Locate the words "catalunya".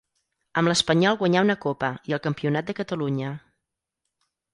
2.81-3.35